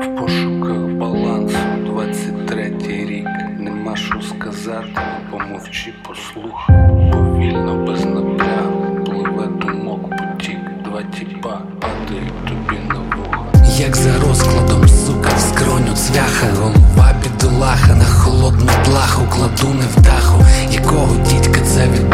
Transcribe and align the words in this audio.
В 0.00 0.16
пошуках 0.16 0.78
балансу 0.98 1.56
23 1.86 2.72
рік. 2.88 3.28
Нема 3.58 3.96
що 3.96 4.22
сказати, 4.22 5.00
помовчи, 5.30 5.94
послухай. 6.08 6.76
Повільно, 7.12 7.86
без 7.86 8.04
напрягу, 8.04 9.04
пливе 9.04 9.46
думок 9.46 10.10
потік. 10.10 10.58
Два 10.84 11.02
тіпа 11.02 11.60
падають 11.80 12.44
тобі 12.44 12.80
на 12.88 12.94
вуха. 12.94 13.44
Як 13.78 13.96
за 13.96 14.18
розкладом, 14.28 14.88
сука, 14.88 15.30
в 15.36 15.40
скроню 15.40 15.92
цвяха, 15.94 16.46
голова 16.60 17.14
бідолаха 17.22 17.94
на 17.94 18.04
холодну 18.04 18.72
плаху, 18.84 19.22
кладу 19.30 19.74
даху, 19.96 20.44
якого 20.70 21.16
дідька 21.16 21.60
це 21.60 21.88
відбувається 21.88 22.09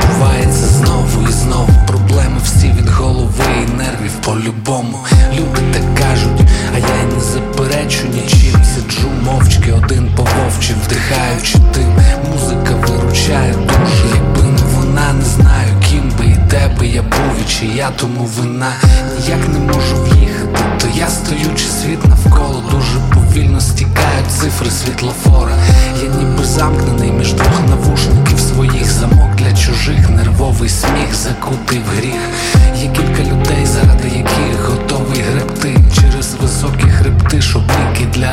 по-любому. 4.27 4.99
Люди 5.33 5.61
так 5.73 5.95
кажуть, 5.95 6.41
а 6.75 6.79
я 6.79 7.03
й 7.03 7.15
не 7.15 7.21
заперечу 7.21 8.07
нічим. 8.15 8.61
Сиджу 8.65 9.09
мовчки, 9.25 9.73
один 9.73 10.11
по 10.17 10.23
вовчі, 10.23 10.75
вдихаючи 10.85 11.59
дим. 11.75 11.93
Музика 12.33 12.75
виручає 12.75 13.53
душу, 13.53 14.05
якби 14.15 14.43
не 14.43 14.63
вона, 14.75 15.13
не 15.13 15.25
знаю, 15.25 15.69
ким 15.91 16.13
би 16.19 16.25
і 16.25 16.39
де 16.51 16.71
би 16.79 16.87
я 16.87 17.03
був, 17.03 17.41
і 17.43 17.51
чия 17.51 17.91
тому 17.97 18.25
вина. 18.25 18.73
Ніяк 19.19 19.49
не 19.49 19.59
можу 19.59 19.97
в'їхати, 20.05 20.59
то 20.81 20.87
я 20.95 21.09
стою, 21.09 21.55
чи 21.57 21.65
світ 21.65 22.07
навколо 22.07 22.63
дуже 22.71 22.99
повільно 23.15 23.61
стікають 23.61 24.31
цифри 24.41 24.71
світлофора. 24.71 25.55
Я 26.03 26.09
ніби 26.09 26.45
замкнений 26.45 27.13
між 27.13 27.33
двох 27.33 27.61
навушників 27.69 28.41
своїх 28.41 28.93
замок 28.93 29.35
для 29.39 29.53
чужих, 29.53 30.11
нервовий 30.11 30.69
сміх 30.69 31.15
закутий 31.15 31.79
в 31.79 31.99
гріх. 31.99 32.21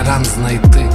Ран 0.08 0.26
знайти. 0.26 0.86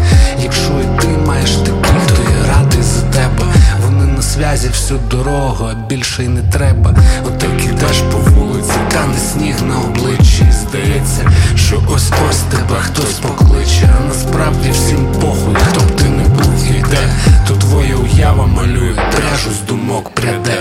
Якщо 0.42 0.70
і 0.80 1.00
ти 1.00 1.08
маєш 1.26 1.50
таких, 1.50 2.06
то 2.06 2.22
я 2.40 2.54
радий 2.54 2.82
за 2.82 3.02
тебе. 3.02 3.44
Вони 3.86 4.04
на 4.12 4.22
зв'язі 4.22 4.68
всю 4.68 5.00
дорогу, 5.10 5.68
а 5.70 5.74
більше 5.88 6.24
й 6.24 6.28
не 6.28 6.42
треба. 6.42 6.94
Отак 7.26 7.64
ідеш 7.64 8.00
по 8.12 8.18
вулиці, 8.18 8.78
тане 8.92 9.18
сніг 9.32 9.54
на 9.68 9.78
обличчі. 9.80 10.44
І 10.48 10.52
Здається, 10.52 11.30
що 11.56 11.82
ось 11.94 12.12
ось 12.30 12.38
тебе 12.40 12.80
хтось 12.80 13.14
покличе. 13.14 13.90
А 14.00 14.08
насправді 14.08 14.70
всім 14.70 15.06
похуй, 15.20 15.54
хто 15.54 15.80
б 15.80 15.96
ти 15.96 16.04
не 16.04 16.24
був 16.28 16.66
і 16.70 16.84
де, 16.90 17.12
то 17.48 17.54
твоя 17.54 17.96
уява 17.96 18.46
малює 18.46 18.94
пряжу 18.94 19.50
з 19.50 19.68
думок 19.68 20.10
пряде. 20.14 20.58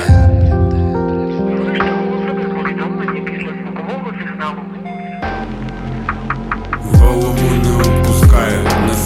Голову 6.94 7.57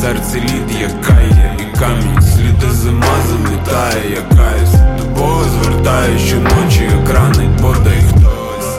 серці 0.02 0.40
лід 0.40 0.82
як 0.82 1.02
кає 1.02 1.58
і 1.60 1.80
камінь, 1.80 2.22
сліди 2.22 2.72
зима 2.72 3.16
замітає, 3.28 4.10
я 4.10 4.38
каюсь 4.38 4.74
До 4.98 5.20
Бога 5.20 5.44
звертаю 5.44 6.20
щоночі, 6.20 6.84
як 6.84 7.10
ранить 7.10 7.62
бодай 7.62 8.04
хтось. 8.10 8.72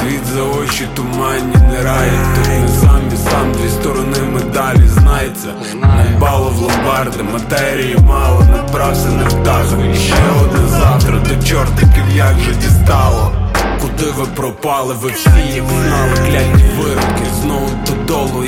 Світ 0.00 0.24
за 0.34 0.42
очі 0.42 0.88
туманні 0.94 1.56
не 1.72 1.82
раять 1.82 2.34
Тут 2.34 2.48
не 2.48 2.68
сам 2.68 3.00
сам 3.30 3.52
дві 3.52 3.68
сторони 3.68 4.18
медалі 4.34 4.88
знається. 4.88 5.48
Не 5.74 6.18
бало 6.18 6.50
в 6.50 6.58
ломбарди, 6.58 7.22
матерії 7.22 7.96
мало, 8.08 8.44
набрався 8.56 9.08
не 9.08 9.24
вдахав 9.24 9.82
І 9.92 9.94
ще 9.94 10.14
одне 10.42 10.68
завтра, 10.68 11.18
до 11.18 11.46
чортиків 11.46 12.16
як 12.16 12.38
же 12.38 12.54
дістало. 12.54 13.32
Куди 13.80 14.10
ви 14.10 14.26
пропали, 14.26 14.94
ви 15.02 15.10
всі 15.10 15.54
як 15.54 15.64
знали, 15.68 16.30
кляті 16.30 16.64
вироки 16.78 17.24
Знову 17.42 17.70
додолу 17.86 18.44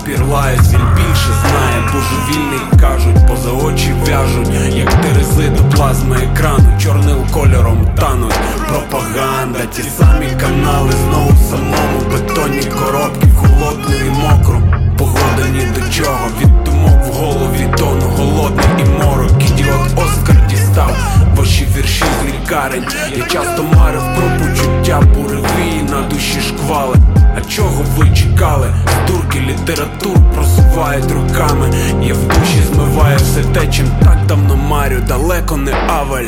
папір 0.00 0.24
лають 0.24 0.60
Він 0.60 0.80
більше 0.96 1.28
знає, 1.40 1.82
божевільний 1.92 2.80
кажуть, 2.80 3.26
поза 3.28 3.50
очі 3.50 3.92
в'яжуть, 4.04 4.48
як 4.74 4.94
терези 4.94 5.48
до 5.48 5.76
плазми 5.76 6.16
екрану, 6.16 6.78
чорним 6.82 7.26
кольором 7.32 7.88
тануть. 7.96 8.34
Пропаганда, 8.68 9.58
ті 9.76 9.82
самі 9.82 10.26
канали, 10.40 10.92
знову 10.92 11.32
самому 11.50 12.00
бетонні 12.12 12.62
коробки, 12.62 13.26
в 13.26 13.36
холодну 13.36 13.94
і 14.06 14.10
мокру 14.10 14.62
Погода 14.98 15.48
ні 15.52 15.66
до 15.74 15.92
чого, 15.92 16.28
від 16.40 16.64
думок 16.64 17.04
в 17.06 17.12
голові 17.12 17.68
тону 17.78 18.06
голодний 18.16 18.66
і 18.78 19.04
морок. 19.04 19.32
Ідіот 19.42 19.88
Оскар 19.96 20.46
дістав 20.48 20.96
ваші 21.36 21.66
вірші 21.76 22.04
з 22.04 22.24
лікарень. 22.24 22.84
Я 23.16 23.24
часто 23.24 23.62
марив 23.62 24.02
про 24.16 24.38
почуття 24.38 25.00
буревії 25.14 25.82
на 25.90 26.02
душі 26.02 26.40
шквали. 26.40 26.96
А 27.36 27.40
чого 27.40 27.84
ви 27.96 27.99
літератур 29.50 30.16
просувають 30.34 31.10
руками. 31.10 31.70
Я 32.02 32.14
в 32.14 32.26
душі 32.28 32.62
змиваю 32.72 33.16
все 33.16 33.44
те, 33.44 33.72
чим 33.72 33.86
так 34.02 34.26
давно 34.26 34.56
марю, 34.56 35.00
далеко 35.08 35.56
не 35.56 35.72
аваль. 35.72 36.24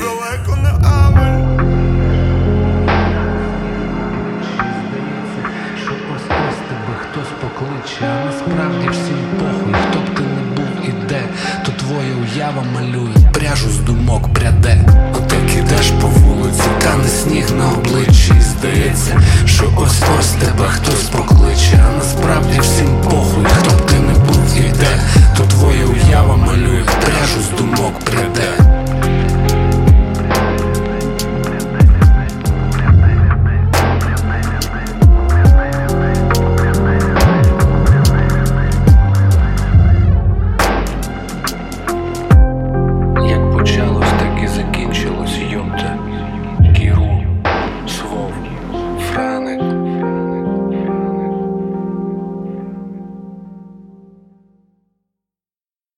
Що 5.83 5.93
ось 6.15 6.23
тебе 6.69 6.95
хтось 7.03 7.33
покличе, 7.41 8.05
а 8.05 8.25
насправді 8.25 8.89
всім 8.89 9.19
похуй, 9.39 9.75
хто 9.91 9.99
б 9.99 10.17
ти 10.17 10.23
не 10.23 10.57
був 10.57 10.89
і 10.89 11.09
де, 11.09 11.23
то 11.65 11.73
твоя 11.73 12.15
уява 12.23 12.65
малює 12.75 13.31
пряжу 13.33 13.71
з 13.71 13.79
думок 13.79 14.35
пряде. 14.35 14.85
Отак 15.17 15.57
ідеш 15.59 15.91
по 15.91 16.07
вулиці, 16.07 16.32